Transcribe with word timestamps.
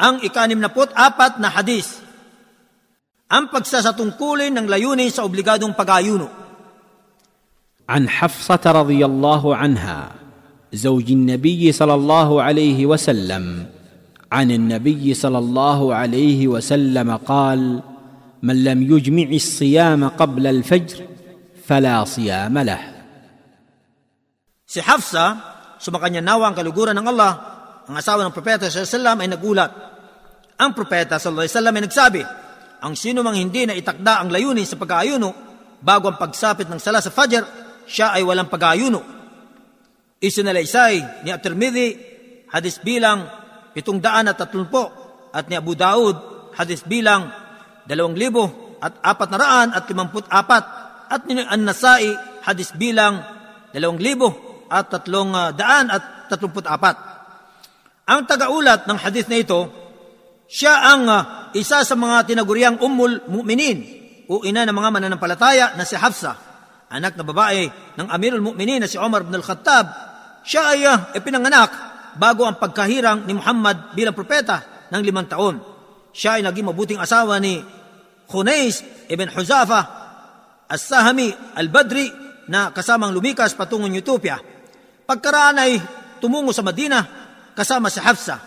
Ang 0.00 0.24
ikanim 0.24 0.56
na 0.56 0.72
put, 0.72 0.88
apat 0.96 1.36
na 1.36 1.52
hadis. 1.52 2.00
Ang 3.30 3.52
pagsasatungkulin 3.52 4.56
ng 4.56 4.66
layunin 4.66 5.12
sa 5.12 5.22
obligadong 5.22 5.76
pag-ayuno. 5.76 6.40
عن 7.90 8.06
حفصه 8.06 8.62
رضي 8.62 9.02
الله 9.02 9.56
عنها 9.56 10.12
زوج 10.72 11.10
النبي 11.10 11.72
صلى 11.72 11.94
الله 11.94 12.42
عليه 12.42 12.86
وسلم 12.86 13.66
عن 14.32 14.50
النبي 14.50 15.14
صلى 15.14 15.38
الله 15.38 15.94
عليه 15.94 16.48
وسلم 16.48 17.16
قال 17.26 17.82
من 18.42 18.64
لم 18.64 18.78
يجمع 18.94 19.28
الصيام 19.34 20.08
قبل 20.08 20.46
الفجر 20.46 20.98
فلا 21.66 22.04
صيام 22.06 22.58
له 22.58 22.82
Si 24.70 24.78
Hafsa, 24.78 25.34
sumakanya 25.82 26.22
nawa 26.22 26.46
ang 26.46 26.54
kaluguran 26.54 26.94
ng 26.94 27.10
Allah, 27.10 27.53
ang 27.85 27.95
asawa 27.95 28.25
ng 28.25 28.33
propeta 28.33 28.65
sallallahu 28.65 29.21
ay 29.21 29.29
nagulat. 29.29 29.71
Ang 30.57 30.71
propeta 30.73 31.21
sallallahu 31.21 31.45
ay 31.45 31.83
nagsabi, 31.85 32.21
ang 32.81 32.93
sino 32.97 33.21
mang 33.21 33.37
hindi 33.37 33.65
na 33.65 33.77
itakda 33.77 34.21
ang 34.21 34.29
layunin 34.29 34.65
sa 34.65 34.77
pag-aayuno 34.77 35.29
bago 35.81 36.09
ang 36.09 36.17
pagsapit 36.17 36.65
ng 36.69 36.81
sala 36.81 37.01
sa 37.01 37.13
Fajr, 37.13 37.43
siya 37.85 38.17
ay 38.17 38.25
walang 38.25 38.49
pag-aayuno. 38.49 39.01
Isinalaysay 40.17 41.25
ni 41.25 41.29
At-Tirmidhi, 41.29 41.87
hadis 42.49 42.81
bilang 42.81 43.29
730 43.77 45.33
at 45.35 45.45
ni 45.45 45.55
Abu 45.57 45.77
Daud, 45.77 46.17
hadis 46.57 46.81
bilang 46.87 47.29
2,000 47.85 48.81
at 48.81 48.93
400 49.01 49.77
at 49.77 49.83
54 49.85 51.09
at 51.13 51.21
ni 51.29 51.37
An-Nasai, 51.37 52.09
hadis 52.41 52.73
bilang 52.73 53.21
2,000 53.73 54.73
at 54.73 54.89
300 54.89 55.53
at 55.93 56.03
34. 56.33 57.14
Ang 58.05 58.29
tagaulat 58.29 58.85
ng 58.85 58.97
hadis 59.01 59.25
na 59.25 59.41
ito, 59.41 59.65
siya 60.45 60.93
ang 60.93 61.09
uh, 61.09 61.21
isa 61.57 61.81
sa 61.81 61.95
mga 61.97 62.29
tinaguriang 62.29 62.77
ummul 62.77 63.25
mu'minin 63.25 63.77
o 64.29 64.45
ina 64.45 64.61
ng 64.61 64.77
mga 64.77 64.89
mananampalataya 64.93 65.65
na 65.73 65.81
si 65.89 65.97
Hafsa, 65.97 66.37
anak 66.93 67.17
na 67.17 67.25
babae 67.25 67.65
ng 67.97 68.05
Amirul 68.05 68.45
Mu'minin 68.45 68.85
na 68.85 68.89
si 68.89 69.01
Omar 69.01 69.25
ibn 69.25 69.33
al-Khattab. 69.33 69.85
Siya 70.45 70.77
ay 70.77 70.85
uh, 70.85 71.17
ipinanganak 71.17 71.71
bago 72.21 72.45
ang 72.45 72.61
pagkahirang 72.61 73.25
ni 73.25 73.33
Muhammad 73.41 73.97
bilang 73.97 74.13
propeta 74.13 74.85
ng 74.93 75.01
limang 75.01 75.25
taon. 75.25 75.57
Siya 76.13 76.37
ay 76.37 76.45
naging 76.45 76.69
mabuting 76.69 77.01
asawa 77.01 77.41
ni 77.41 77.57
Khunais 78.29 78.85
ibn 79.09 79.33
Huzafa 79.33 79.81
as-Sahami 80.69 81.57
al-Badri 81.57 82.13
na 82.53 82.69
kasamang 82.69 83.09
lumikas 83.09 83.57
patungong 83.57 83.97
Ethiopia. 83.97 84.37
Pagkaraan 85.09 85.57
ay 85.57 85.81
tumungo 86.21 86.53
sa 86.53 86.61
Madina 86.61 87.01
kasama 87.55 87.87
si 87.87 88.03
Hafsa. 88.03 88.37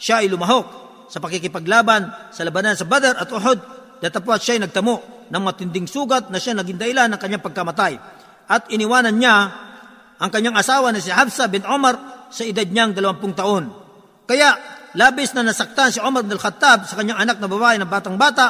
Siya 0.00 0.24
ay 0.24 0.32
lumahok 0.32 0.66
sa 1.12 1.22
pakikipaglaban 1.22 2.32
sa 2.32 2.42
labanan 2.42 2.74
sa 2.74 2.88
Badr 2.88 3.14
at 3.14 3.28
Uhud 3.30 3.60
datapwat 4.02 4.42
siya 4.42 4.58
ay 4.58 4.66
nagtamo 4.66 5.28
ng 5.30 5.42
matinding 5.42 5.86
sugat 5.86 6.32
na 6.32 6.40
siya 6.40 6.56
naging 6.56 6.80
dahilan 6.80 7.12
ng 7.12 7.20
kanyang 7.20 7.44
pagkamatay. 7.44 7.94
At 8.46 8.72
iniwanan 8.72 9.14
niya 9.14 9.36
ang 10.16 10.30
kanyang 10.32 10.56
asawa 10.56 10.90
na 10.90 11.00
si 11.02 11.12
Hafsa 11.12 11.46
bin 11.46 11.62
Omar 11.68 12.26
sa 12.32 12.42
edad 12.42 12.66
niyang 12.66 12.96
20 12.96 13.36
taon. 13.36 13.64
Kaya 14.26 14.56
labis 14.98 15.36
na 15.36 15.46
nasaktan 15.46 15.92
si 15.92 16.00
Omar 16.02 16.26
bin 16.26 16.34
Al-Khattab 16.34 16.88
sa 16.88 16.94
kanyang 16.98 17.20
anak 17.22 17.38
na 17.38 17.46
babae 17.46 17.76
na 17.78 17.86
batang-bata 17.86 18.46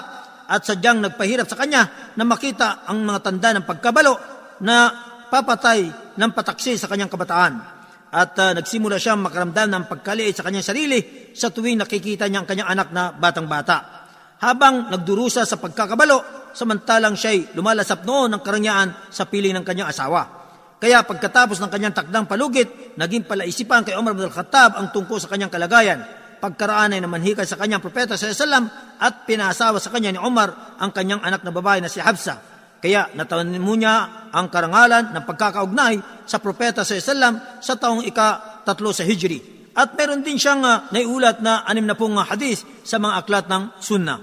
at 0.47 0.63
sadyang 0.63 1.03
nagpahirap 1.03 1.51
sa 1.51 1.59
kanya 1.59 2.15
na 2.15 2.23
makita 2.23 2.87
ang 2.87 3.03
mga 3.03 3.21
tanda 3.21 3.51
ng 3.59 3.65
pagkabalo 3.67 4.15
na 4.63 4.95
papatay 5.27 5.91
ng 6.17 6.31
pataksi 6.33 6.79
sa 6.79 6.87
kanyang 6.87 7.11
kabataan 7.11 7.76
at 8.17 8.33
uh, 8.41 8.57
nagsimula 8.57 8.97
siyang 8.97 9.21
makaramdam 9.21 9.69
ng 9.69 9.85
pagkaliit 9.93 10.41
sa 10.41 10.49
kanyang 10.49 10.65
sarili 10.65 11.31
sa 11.37 11.53
tuwing 11.53 11.77
nakikita 11.77 12.25
niya 12.33 12.41
ang 12.41 12.49
kanyang 12.49 12.73
anak 12.73 12.89
na 12.89 13.13
batang-bata. 13.13 14.09
Habang 14.41 14.89
nagdurusa 14.89 15.45
sa 15.45 15.61
pagkakabalo, 15.61 16.49
samantalang 16.57 17.13
siya'y 17.13 17.53
lumalasap 17.53 18.09
noon 18.09 18.33
ng 18.33 18.41
karangyaan 18.41 19.13
sa 19.13 19.29
piling 19.29 19.53
ng 19.61 19.65
kanyang 19.69 19.93
asawa. 19.93 20.49
Kaya 20.81 21.05
pagkatapos 21.05 21.61
ng 21.61 21.69
kanyang 21.69 21.93
takdang 21.93 22.25
palugit, 22.25 22.97
naging 22.97 23.29
palaisipan 23.29 23.85
kay 23.85 23.97
Umar 23.97 24.17
bin 24.17 24.29
Al-Khattab 24.29 24.81
ang 24.81 24.89
tungkol 24.93 25.21
sa 25.21 25.29
kanyang 25.29 25.53
kalagayan. 25.53 26.01
Pagkaraan 26.41 26.97
ay 26.97 27.01
namanhikay 27.01 27.49
sa 27.49 27.61
kanyang 27.61 27.81
propeta 27.81 28.17
sa 28.17 28.29
Islam 28.29 28.69
at 28.97 29.29
pinasawa 29.29 29.77
sa 29.77 29.93
kanya 29.93 30.17
ni 30.17 30.21
Umar 30.21 30.77
ang 30.81 30.93
kanyang 30.93 31.21
anak 31.21 31.45
na 31.45 31.53
babae 31.53 31.81
na 31.81 31.89
si 31.89 32.01
Hafsa. 32.01 32.56
Kaya 32.81 33.09
natawanin 33.17 33.63
mo 33.63 33.73
niya 33.73 34.29
ang 34.31 34.53
karangalan 34.53 35.17
ng 35.17 35.25
pagkakaugnay 35.25 36.27
sa 36.29 36.37
propeta 36.37 36.85
sa 36.85 36.93
Islam 36.93 37.41
sa 37.65 37.75
taong 37.75 38.05
ika-tatlo 38.05 38.93
sa 38.93 39.03
Hijri. 39.03 39.73
At 39.77 39.93
meron 39.93 40.25
din 40.25 40.41
siyang 40.41 40.65
uh, 40.65 40.89
naiulat 40.89 41.45
na 41.45 41.65
anim 41.69 41.85
na 41.85 41.97
pong 41.97 42.17
hadis 42.21 42.65
sa 42.85 42.97
mga 42.97 43.25
aklat 43.25 43.47
ng 43.49 43.63
Sunnah. 43.81 44.21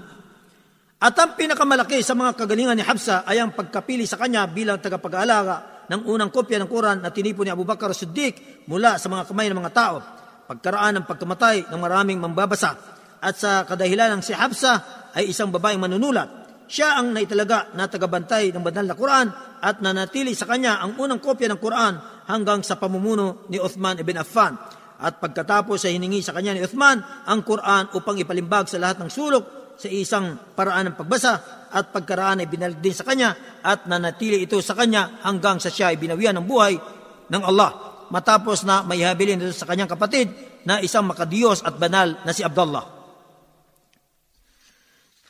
At 0.98 1.14
ang 1.20 1.38
pinakamalaki 1.38 2.00
sa 2.02 2.18
mga 2.18 2.34
kagalingan 2.34 2.74
ni 2.78 2.82
Hafsa 2.82 3.22
ay 3.28 3.38
ang 3.38 3.54
pagkapili 3.54 4.08
sa 4.08 4.18
kanya 4.18 4.48
bilang 4.50 4.80
tagapag-aalaga 4.80 5.86
ng 5.90 6.00
unang 6.08 6.32
kopya 6.32 6.58
ng 6.62 6.70
Quran 6.70 7.04
na 7.04 7.12
tinipo 7.12 7.44
ni 7.44 7.52
Abu 7.52 7.62
Bakar 7.62 7.92
Siddiq 7.92 8.66
mula 8.66 8.96
sa 8.96 9.06
mga 9.12 9.28
kamay 9.28 9.46
ng 9.52 9.58
mga 9.60 9.72
tao. 9.74 9.96
Pagkaraan 10.48 11.00
ng 11.00 11.04
pagkamatay 11.06 11.68
ng 11.68 11.80
maraming 11.80 12.18
mambabasa 12.18 12.74
at 13.20 13.34
sa 13.36 13.64
kadahilan 13.64 14.16
ng 14.16 14.22
si 14.24 14.32
Hafsa 14.36 14.80
ay 15.12 15.32
isang 15.32 15.48
babaeng 15.48 15.80
manunulat 15.80 16.43
siya 16.64 16.96
ang 16.96 17.12
naitalaga 17.12 17.72
na 17.76 17.88
tagabantay 17.88 18.50
ng 18.52 18.64
banal 18.64 18.86
na 18.88 18.96
Quran 18.96 19.26
at 19.60 19.80
nanatili 19.84 20.32
sa 20.32 20.48
kanya 20.48 20.80
ang 20.80 20.96
unang 20.96 21.20
kopya 21.20 21.48
ng 21.52 21.60
Quran 21.60 21.94
hanggang 22.28 22.64
sa 22.64 22.80
pamumuno 22.80 23.48
ni 23.52 23.60
Uthman 23.60 24.00
ibn 24.00 24.16
Affan. 24.16 24.56
At 25.04 25.20
pagkatapos 25.20 25.84
ay 25.84 26.00
hiningi 26.00 26.24
sa 26.24 26.32
kanya 26.32 26.56
ni 26.56 26.64
Uthman 26.64 27.02
ang 27.28 27.44
Quran 27.44 27.92
upang 27.92 28.16
ipalimbag 28.16 28.70
sa 28.70 28.80
lahat 28.80 29.04
ng 29.04 29.10
sulok 29.12 29.44
sa 29.74 29.90
isang 29.90 30.38
paraan 30.54 30.92
ng 30.92 30.96
pagbasa 30.96 31.66
at 31.74 31.90
pagkaraan 31.90 32.40
ay 32.40 32.48
binalik 32.48 32.78
din 32.78 32.94
sa 32.94 33.02
kanya 33.02 33.60
at 33.60 33.90
nanatili 33.90 34.46
ito 34.46 34.56
sa 34.62 34.78
kanya 34.78 35.20
hanggang 35.26 35.58
sa 35.58 35.68
siya 35.68 35.90
ay 35.92 35.98
binawian 35.98 36.38
ng 36.38 36.46
buhay 36.46 36.78
ng 37.28 37.42
Allah 37.42 38.06
matapos 38.14 38.62
na 38.62 38.86
may 38.86 39.02
habilin 39.02 39.42
ito 39.42 39.50
sa 39.50 39.66
kanyang 39.66 39.90
kapatid 39.90 40.30
na 40.62 40.78
isang 40.78 41.04
makadiyos 41.04 41.66
at 41.66 41.74
banal 41.76 42.14
na 42.22 42.30
si 42.30 42.46
Abdullah. 42.46 42.86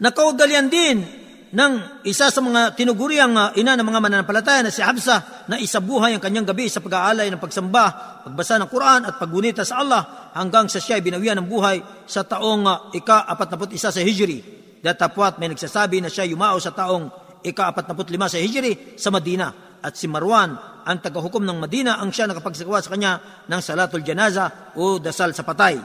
Nakaugalian 0.04 0.68
din 0.68 1.23
ng 1.54 2.02
isa 2.02 2.34
sa 2.34 2.40
mga 2.42 2.74
tinuguriang 2.74 3.34
uh, 3.38 3.54
ina 3.54 3.78
ng 3.78 3.86
mga 3.86 4.00
mananampalataya 4.02 4.66
na 4.66 4.74
si 4.74 4.82
Habsa 4.82 5.46
na 5.46 5.54
isabuhay 5.62 6.18
ang 6.18 6.22
kanyang 6.22 6.50
gabi 6.50 6.66
sa 6.66 6.82
pag-aalay 6.82 7.30
ng 7.30 7.38
pagsamba, 7.38 8.18
pagbasa 8.26 8.58
ng 8.58 8.66
Quran 8.66 9.06
at 9.06 9.14
paggunita 9.22 9.62
sa 9.62 9.78
Allah 9.78 10.34
hanggang 10.34 10.66
sa 10.66 10.82
siya 10.82 10.98
ay 10.98 11.06
binawian 11.06 11.38
ng 11.38 11.46
buhay 11.46 11.78
sa 12.10 12.26
taong 12.26 12.62
uh, 12.66 12.78
ika-41 12.90 13.78
sa 13.78 14.02
Hijri. 14.02 14.38
Datapwat 14.82 15.38
may 15.38 15.54
nagsasabi 15.54 16.02
na 16.02 16.10
siya 16.10 16.26
yumao 16.26 16.58
sa 16.58 16.74
taong 16.74 17.38
ika-45 17.46 18.12
sa 18.26 18.38
Hijri 18.42 18.72
sa 18.98 19.14
Madina 19.14 19.78
at 19.78 19.94
si 19.94 20.10
Marwan 20.10 20.74
ang 20.84 20.98
tagahukom 20.98 21.46
ng 21.46 21.58
Madina 21.62 22.02
ang 22.02 22.10
siya 22.10 22.28
nakapagsagawa 22.28 22.82
sa 22.82 22.90
kanya 22.90 23.12
ng 23.46 23.60
salatul 23.62 24.02
janaza 24.02 24.74
o 24.74 24.98
dasal 24.98 25.30
sa 25.30 25.46
patay. 25.46 25.78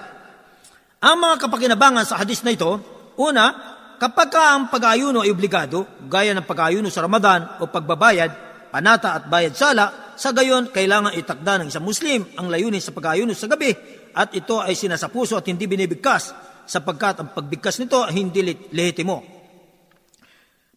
Ang 0.99 1.15
mga 1.15 1.45
kapakinabangan 1.45 2.03
sa 2.03 2.19
hadis 2.19 2.43
na 2.43 2.51
ito, 2.51 2.67
una, 3.15 3.68
Kapag 3.99 4.31
ang 4.39 4.71
pag-ayuno 4.71 5.27
ay 5.27 5.29
obligado, 5.35 5.99
gaya 6.07 6.31
ng 6.31 6.47
pag-ayuno 6.47 6.87
sa 6.87 7.03
Ramadan 7.03 7.59
o 7.59 7.67
pagbabayad, 7.67 8.31
panata 8.71 9.19
at 9.19 9.27
bayad 9.27 9.51
sala, 9.59 10.15
sa 10.15 10.31
gayon 10.31 10.71
kailangan 10.71 11.11
itakda 11.19 11.59
ng 11.59 11.67
isang 11.67 11.83
Muslim 11.83 12.23
ang 12.39 12.47
layunin 12.47 12.79
sa 12.79 12.95
pag-ayuno 12.95 13.35
sa 13.35 13.51
gabi 13.51 13.75
at 14.15 14.31
ito 14.31 14.63
ay 14.63 14.71
sinasapuso 14.71 15.35
at 15.35 15.43
hindi 15.51 15.67
binibigkas 15.67 16.31
sapagkat 16.63 17.19
ang 17.19 17.35
pagbigkas 17.35 17.75
nito 17.83 17.99
ay 17.99 18.15
hindi 18.15 18.39
lehitimo. 18.71 19.19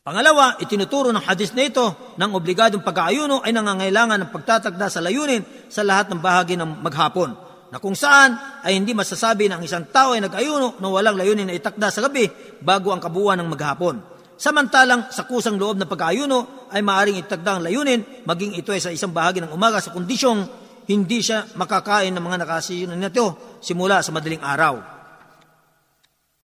Pangalawa, 0.03 0.59
itinuturo 0.59 1.15
ng 1.15 1.22
hadis 1.22 1.54
na 1.54 1.62
ito 1.62 2.19
ng 2.19 2.31
obligadong 2.34 2.83
pag-aayuno 2.83 3.47
ay 3.47 3.54
nangangailangan 3.54 4.19
ng 4.19 4.31
pagtatagda 4.34 4.91
sa 4.91 4.99
layunin 4.99 5.71
sa 5.71 5.87
lahat 5.87 6.10
ng 6.10 6.19
bahagi 6.19 6.59
ng 6.59 6.83
maghapon 6.83 7.51
na 7.72 7.81
kung 7.81 7.97
saan 7.97 8.37
ay 8.60 8.77
hindi 8.77 8.93
masasabi 8.93 9.49
na 9.49 9.56
ang 9.56 9.65
isang 9.65 9.88
tao 9.88 10.12
ay 10.12 10.21
nag-ayuno 10.21 10.77
na 10.77 10.93
walang 10.93 11.16
layunin 11.16 11.49
na 11.49 11.56
itakda 11.56 11.88
sa 11.88 12.04
gabi 12.04 12.28
bago 12.60 12.92
ang 12.92 13.01
kabuuan 13.01 13.41
ng 13.41 13.48
maghapon. 13.48 13.97
Samantalang 14.36 15.09
sa 15.09 15.24
kusang 15.24 15.57
loob 15.57 15.80
ng 15.80 15.89
pag-ayuno 15.89 16.69
ay 16.69 16.84
maaring 16.84 17.24
itagda 17.24 17.57
ang 17.57 17.63
layunin 17.65 18.28
maging 18.28 18.60
ito 18.60 18.77
ay 18.77 18.83
sa 18.84 18.92
isang 18.92 19.16
bahagi 19.16 19.41
ng 19.41 19.57
umaga 19.57 19.80
sa 19.80 19.89
kondisyong 19.89 20.45
hindi 20.84 21.24
siya 21.24 21.48
makakain 21.57 22.13
ng 22.13 22.21
mga 22.21 22.36
nakasiyunan 22.45 23.01
nito 23.01 23.57
simula 23.65 24.04
sa 24.04 24.13
madaling 24.13 24.45
araw. 24.45 25.02